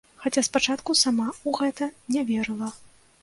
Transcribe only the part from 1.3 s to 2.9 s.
ў гэта не верыла.